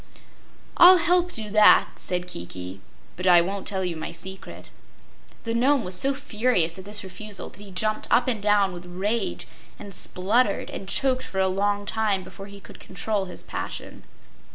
"I'll 0.77 0.97
help 0.97 1.31
do 1.31 1.51
that," 1.51 1.89
said 1.99 2.25
Kiki, 2.27 2.81
"but 3.15 3.27
I 3.27 3.39
won't 3.41 3.67
tell 3.67 3.85
you 3.85 3.95
my 3.95 4.11
secret." 4.11 4.71
The 5.43 5.53
Nome 5.53 5.83
was 5.83 5.93
so 5.93 6.15
furious 6.15 6.79
at 6.79 6.85
this 6.85 7.03
refusal 7.03 7.49
that 7.49 7.59
he 7.61 7.69
jumped 7.69 8.07
up 8.09 8.27
and 8.27 8.41
down 8.41 8.73
with 8.73 8.87
rage 8.87 9.47
and 9.77 9.93
spluttered 9.93 10.71
and 10.71 10.89
choked 10.89 11.21
for 11.25 11.37
a 11.37 11.47
long 11.47 11.85
time 11.85 12.23
before 12.23 12.47
he 12.47 12.59
could 12.59 12.79
control 12.79 13.25
his 13.25 13.43
passion. 13.43 14.01